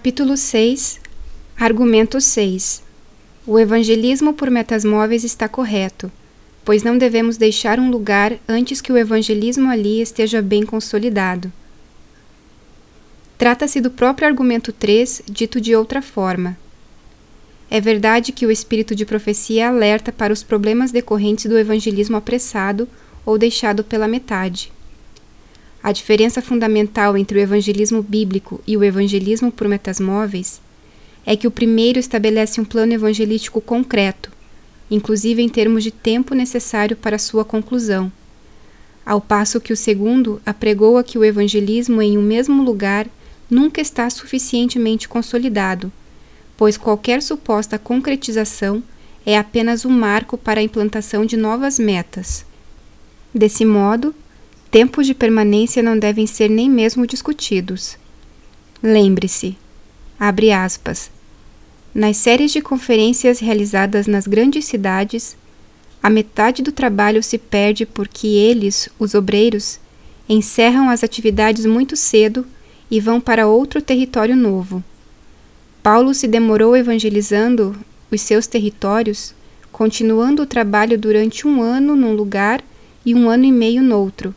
Capítulo 0.00 0.34
6 0.34 0.98
Argumento 1.58 2.22
6 2.22 2.82
O 3.46 3.58
evangelismo 3.58 4.32
por 4.32 4.50
metas 4.50 4.82
móveis 4.82 5.24
está 5.24 5.46
correto, 5.46 6.10
pois 6.64 6.82
não 6.82 6.96
devemos 6.96 7.36
deixar 7.36 7.78
um 7.78 7.90
lugar 7.90 8.38
antes 8.48 8.80
que 8.80 8.90
o 8.90 8.96
evangelismo 8.96 9.68
ali 9.68 10.00
esteja 10.00 10.40
bem 10.40 10.64
consolidado. 10.64 11.52
Trata-se 13.36 13.78
do 13.78 13.90
próprio 13.90 14.26
argumento 14.26 14.72
3, 14.72 15.20
dito 15.26 15.60
de 15.60 15.76
outra 15.76 16.00
forma. 16.00 16.56
É 17.70 17.78
verdade 17.78 18.32
que 18.32 18.46
o 18.46 18.50
espírito 18.50 18.94
de 18.94 19.04
profecia 19.04 19.68
alerta 19.68 20.10
para 20.10 20.32
os 20.32 20.42
problemas 20.42 20.90
decorrentes 20.90 21.44
do 21.44 21.58
evangelismo 21.58 22.16
apressado 22.16 22.88
ou 23.26 23.36
deixado 23.36 23.84
pela 23.84 24.08
metade. 24.08 24.72
A 25.82 25.92
diferença 25.92 26.42
fundamental 26.42 27.16
entre 27.16 27.38
o 27.38 27.40
evangelismo 27.40 28.02
bíblico 28.02 28.60
e 28.66 28.76
o 28.76 28.84
evangelismo 28.84 29.50
por 29.50 29.66
metas 29.66 29.98
móveis 29.98 30.60
é 31.24 31.34
que 31.36 31.46
o 31.46 31.50
primeiro 31.50 31.98
estabelece 31.98 32.60
um 32.60 32.64
plano 32.64 32.92
evangelístico 32.92 33.60
concreto, 33.60 34.30
inclusive 34.90 35.42
em 35.42 35.48
termos 35.48 35.82
de 35.82 35.90
tempo 35.90 36.34
necessário 36.34 36.96
para 36.96 37.18
sua 37.18 37.44
conclusão, 37.44 38.12
ao 39.06 39.20
passo 39.20 39.60
que 39.60 39.72
o 39.72 39.76
segundo 39.76 40.40
apregoa 40.44 41.02
que 41.02 41.16
o 41.16 41.24
evangelismo 41.24 42.02
em 42.02 42.18
um 42.18 42.22
mesmo 42.22 42.62
lugar 42.62 43.06
nunca 43.48 43.80
está 43.80 44.08
suficientemente 44.10 45.08
consolidado, 45.08 45.90
pois 46.56 46.76
qualquer 46.76 47.22
suposta 47.22 47.78
concretização 47.78 48.82
é 49.24 49.36
apenas 49.38 49.84
um 49.84 49.90
marco 49.90 50.36
para 50.36 50.60
a 50.60 50.62
implantação 50.62 51.24
de 51.24 51.36
novas 51.36 51.78
metas. 51.78 52.44
Desse 53.34 53.64
modo, 53.64 54.14
tempos 54.70 55.06
de 55.06 55.14
permanência 55.14 55.82
não 55.82 55.98
devem 55.98 56.26
ser 56.26 56.48
nem 56.48 56.70
mesmo 56.70 57.06
discutidos. 57.06 57.98
Lembre-se, 58.82 59.56
abre 60.18 60.52
aspas, 60.52 61.10
nas 61.94 62.16
séries 62.18 62.52
de 62.52 62.60
conferências 62.60 63.40
realizadas 63.40 64.06
nas 64.06 64.26
grandes 64.26 64.64
cidades, 64.64 65.36
a 66.00 66.08
metade 66.08 66.62
do 66.62 66.70
trabalho 66.70 67.22
se 67.22 67.36
perde 67.36 67.84
porque 67.84 68.28
eles, 68.28 68.88
os 68.98 69.14
obreiros, 69.14 69.80
encerram 70.28 70.88
as 70.88 71.02
atividades 71.02 71.66
muito 71.66 71.96
cedo 71.96 72.46
e 72.88 73.00
vão 73.00 73.20
para 73.20 73.48
outro 73.48 73.82
território 73.82 74.36
novo. 74.36 74.82
Paulo 75.82 76.14
se 76.14 76.28
demorou 76.28 76.76
evangelizando 76.76 77.76
os 78.10 78.20
seus 78.20 78.46
territórios, 78.46 79.34
continuando 79.72 80.42
o 80.42 80.46
trabalho 80.46 80.96
durante 80.96 81.46
um 81.46 81.60
ano 81.60 81.96
num 81.96 82.14
lugar 82.14 82.62
e 83.04 83.14
um 83.14 83.28
ano 83.28 83.44
e 83.44 83.52
meio 83.52 83.82
noutro, 83.82 84.34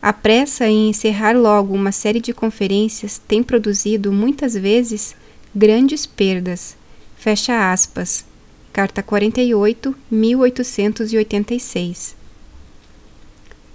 a 0.00 0.12
pressa 0.12 0.68
em 0.68 0.90
encerrar 0.90 1.36
logo 1.36 1.74
uma 1.74 1.90
série 1.90 2.20
de 2.20 2.32
conferências 2.32 3.20
tem 3.26 3.42
produzido, 3.42 4.12
muitas 4.12 4.54
vezes, 4.54 5.16
grandes 5.54 6.06
perdas. 6.06 6.76
Fecha 7.16 7.72
aspas. 7.72 8.24
Carta 8.72 9.02
48, 9.02 9.96
1886. 10.10 12.14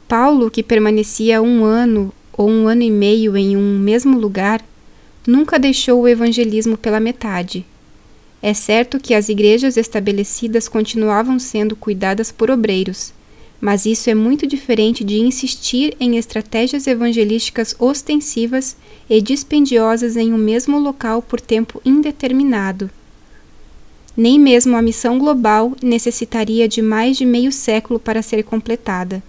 Paulo, 0.08 0.50
que 0.52 0.62
permanecia 0.62 1.42
um 1.42 1.66
ano 1.66 2.14
ou 2.34 2.48
um 2.50 2.68
ano 2.68 2.84
e 2.84 2.92
meio 2.92 3.36
em 3.36 3.58
um 3.58 3.80
mesmo 3.80 4.20
lugar, 4.20 4.64
nunca 5.26 5.58
deixou 5.58 6.02
o 6.02 6.08
evangelismo 6.08 6.78
pela 6.78 7.00
metade. 7.00 7.66
É 8.42 8.54
certo 8.54 9.00
que 9.00 9.14
as 9.14 9.28
igrejas 9.28 9.78
estabelecidas 9.78 10.68
continuavam 10.68 11.40
sendo 11.40 11.76
cuidadas 11.76 12.32
por 12.32 12.52
obreiros 12.52 13.14
mas 13.62 13.86
isso 13.86 14.10
é 14.10 14.16
muito 14.16 14.48
diferente 14.48 15.04
de 15.04 15.20
insistir 15.20 15.96
em 16.00 16.18
estratégias 16.18 16.88
evangelísticas 16.88 17.76
ostensivas 17.78 18.76
e 19.08 19.22
dispendiosas 19.22 20.18
em 20.18 20.34
um 20.34 20.38
mesmo 20.38 20.80
local 20.80 21.22
por 21.22 21.40
tempo 21.40 21.80
indeterminado. 21.86 22.90
Nem 24.18 24.40
mesmo 24.40 24.76
a 24.76 24.82
missão 24.82 25.20
global 25.20 25.74
necessitaria 25.82 26.68
de 26.68 26.82
mais 26.82 27.16
de 27.16 27.26
meio 27.26 27.52
século 27.52 28.00
para 28.00 28.24
ser 28.24 28.44
completada, 28.44 29.22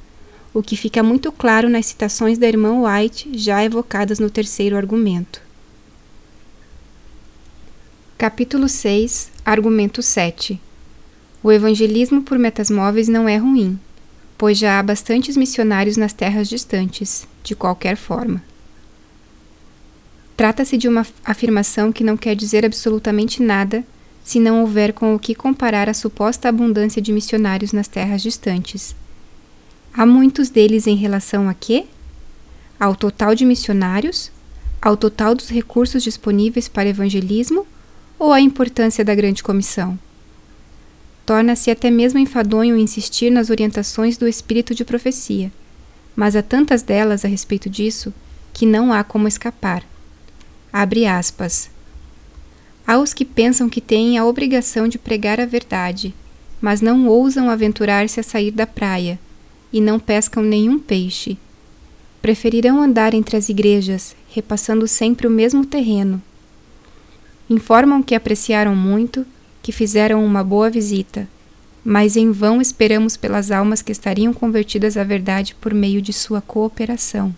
o 0.55 0.63
que 0.63 0.77
fica 0.77 1.03
muito 1.03 1.31
claro 1.31 1.69
nas 1.69 1.87
citações 1.87 2.39
da 2.39 2.49
irmã 2.49 2.83
White 2.83 3.31
já 3.35 3.63
evocadas 3.63 4.19
no 4.19 4.31
terceiro 4.31 4.77
argumento. 4.77 5.43
Capítulo 8.17 8.69
6, 8.69 9.31
Argumento 9.45 10.01
7 10.01 10.59
O 11.43 11.53
evangelismo 11.53 12.23
por 12.23 12.39
metas 12.39 12.71
móveis 12.71 13.09
não 13.09 13.29
é 13.29 13.37
ruim, 13.37 13.79
pois 14.37 14.59
já 14.59 14.79
há 14.79 14.83
bastantes 14.83 15.37
missionários 15.37 15.97
nas 15.97 16.13
terras 16.13 16.49
distantes, 16.49 17.27
de 17.43 17.55
qualquer 17.55 17.97
forma. 17.97 18.43
Trata-se 20.37 20.77
de 20.77 20.89
uma 20.89 21.07
afirmação 21.25 21.93
que 21.93 22.03
não 22.03 22.17
quer 22.17 22.35
dizer 22.35 22.65
absolutamente 22.65 23.43
nada 23.43 23.85
se 24.25 24.41
não 24.41 24.61
houver 24.61 24.93
com 24.93 25.15
o 25.15 25.19
que 25.19 25.35
comparar 25.35 25.89
a 25.89 25.95
suposta 25.95 26.49
abundância 26.49 27.03
de 27.03 27.13
missionários 27.13 27.73
nas 27.73 27.89
terras 27.89 28.23
distantes. 28.23 28.95
Há 29.93 30.07
muitos 30.07 30.49
deles 30.49 30.87
em 30.87 30.97
relação 30.97 31.49
a 31.49 31.55
quê? 31.55 31.85
Ao 32.79 32.97
total 32.97 33.35
de 33.35 33.45
missionários? 33.45 34.31
Ao 34.81 34.97
total 34.97 35.35
dos 35.35 35.49
recursos 35.49 36.03
disponíveis 36.03 36.67
para 36.67 36.89
evangelismo? 36.89 37.67
Ou 38.19 38.33
à 38.33 38.41
importância 38.41 39.05
da 39.05 39.15
grande 39.15 39.43
comissão? 39.43 39.99
Torna-se 41.25 41.71
até 41.71 41.91
mesmo 41.91 42.19
enfadonho 42.19 42.77
insistir 42.77 43.31
nas 43.31 43.49
orientações 43.49 44.17
do 44.17 44.27
espírito 44.27 44.75
de 44.75 44.85
profecia, 44.85 45.53
mas 46.17 46.35
há 46.35 46.43
tantas 46.43 46.83
delas 46.83 47.25
a 47.25 47.29
respeito 47.29 47.71
disso 47.71 48.13
que 48.53 48.67
não 48.67 48.93
há 48.93 49.05
como 49.05 49.29
escapar. 49.29 49.85
Abre 50.73 51.07
aspas. 51.07 51.71
Há 52.87 52.99
os 52.99 53.15
que 53.15 53.25
pensam 53.25 53.69
que 53.69 53.81
têm 53.81 54.19
a 54.19 54.25
obrigação 54.25 54.89
de 54.89 54.99
pregar 54.99 55.41
a 55.41 55.47
verdade, 55.47 56.15
mas 56.61 56.81
não 56.81 57.07
ousam 57.07 57.49
aventurar-se 57.49 58.19
a 58.19 58.23
sair 58.23 58.51
da 58.51 58.67
praia 58.67 59.19
e 59.73 59.81
não 59.81 59.99
pescam 59.99 60.43
nenhum 60.43 60.79
peixe. 60.79 61.39
Preferirão 62.21 62.81
andar 62.81 63.15
entre 63.15 63.37
as 63.37 63.49
igrejas, 63.49 64.15
repassando 64.31 64.87
sempre 64.87 65.27
o 65.27 65.31
mesmo 65.31 65.65
terreno. 65.65 66.23
Informam 67.49 68.03
que 68.03 68.15
apreciaram 68.15 68.77
muito 68.77 69.27
que 69.63 69.71
fizeram 69.71 70.25
uma 70.25 70.43
boa 70.43 70.69
visita, 70.69 71.29
mas 71.85 72.17
em 72.17 72.33
vão 72.33 72.61
esperamos 72.61 73.17
pelas 73.17 73.51
almas 73.51 73.81
que 73.81 73.93
estariam 73.93 74.35
convertidas 74.35 74.97
à 74.97 75.05
verdade 75.05 75.55
por 75.61 75.73
meio 75.73 76.03
de 76.03 76.13
sua 76.13 76.41
cooperação. 76.41 77.35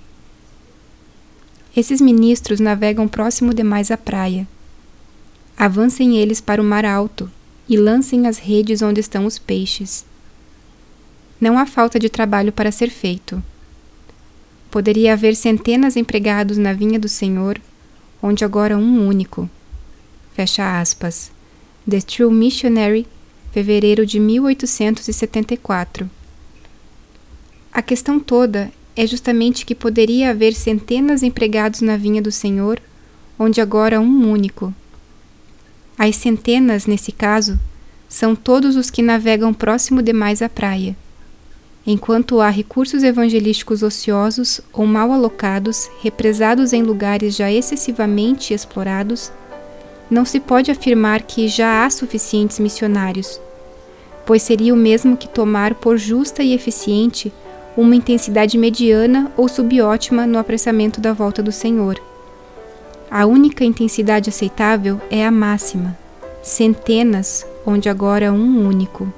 Esses 1.77 2.01
ministros 2.01 2.61
navegam 2.61 3.07
próximo 3.07 3.53
demais 3.53 3.91
à 3.91 3.97
praia. 3.97 4.47
Avancem 5.57 6.17
eles 6.17 6.41
para 6.41 6.63
o 6.63 6.65
mar 6.65 6.85
alto 6.85 7.31
e 7.69 7.77
lancem 7.77 8.27
as 8.27 8.39
redes 8.39 8.81
onde 8.81 9.01
estão 9.01 9.27
os 9.27 9.39
peixes. 9.39 10.05
Não 11.41 11.59
há 11.59 11.67
falta 11.67 11.99
de 11.99 12.09
trabalho 12.09 12.53
para 12.53 12.73
ser 12.73 12.91
feito. 12.91 13.43
Poderia 14.71 15.13
haver 15.13 15.37
centenas 15.37 15.97
empregados 15.97 16.57
na 16.57 16.73
vinha 16.73 16.99
do 16.99 17.09
Senhor, 17.09 17.61
onde 18.23 18.45
agora 18.45 18.77
um 18.79 19.07
único. 19.07 19.49
Fecha 20.35 20.81
aspas. 20.81 21.34
The 21.87 22.01
True 22.01 22.33
Missionary, 22.33 23.07
fevereiro 23.53 24.07
de 24.07 24.19
1874. 24.19 26.09
A 27.71 27.83
questão 27.83 28.19
toda 28.19 28.73
é 28.97 29.07
justamente 29.07 29.67
que 29.67 29.75
poderia 29.75 30.31
haver 30.31 30.55
centenas 30.55 31.23
empregados 31.23 31.83
na 31.83 31.99
vinha 31.99 32.23
do 32.23 32.33
Senhor, 32.33 32.81
onde 33.39 33.61
agora 33.61 34.01
um 34.01 34.31
único. 34.31 34.73
As 35.99 36.17
centenas, 36.17 36.87
nesse 36.87 37.13
caso, 37.13 37.61
são 38.09 38.35
todos 38.35 38.77
os 38.77 38.89
que 38.89 39.03
navegam 39.03 39.53
próximo 39.53 40.01
demais 40.01 40.41
à 40.41 40.49
praia. 40.49 40.97
Enquanto 41.87 42.41
há 42.41 42.49
recursos 42.49 43.03
evangelísticos 43.03 43.83
ociosos 43.83 44.59
ou 44.73 44.87
mal 44.87 45.13
alocados, 45.13 45.91
represados 46.01 46.73
em 46.73 46.83
lugares 46.83 47.37
já 47.37 47.53
excessivamente 47.53 48.55
explorados, 48.55 49.31
não 50.11 50.25
se 50.25 50.39
pode 50.41 50.71
afirmar 50.71 51.23
que 51.23 51.49
já 51.49 51.85
há 51.85 51.91
suficientes 51.91 52.59
missionários, 52.59 53.41
pois 54.27 54.43
seria 54.43 54.75
o 54.75 54.77
mesmo 54.77 55.17
que 55.17 55.29
tomar 55.29 55.75
por 55.75 55.97
justa 55.97 56.43
e 56.43 56.53
eficiente 56.53 57.33
uma 57.77 57.97
intensidade 57.97 58.57
mediana 58.57 59.33
ou 59.37 59.49
subótima 59.49 60.27
no 60.27 60.39
apressamento 60.39 61.01
da 61.01 61.13
volta 61.13 61.43
do 61.43 61.51
Senhor. 61.51 62.01
A 63.11 63.27
única 63.27 63.65
intensidade 63.65 64.31
aceitável 64.31 65.01
é 65.11 65.27
a 65.27 65.31
máxima, 65.31 65.97
centenas, 66.43 67.47
onde 67.67 67.89
agora 67.89 68.33
um 68.33 68.67
único. 68.67 69.13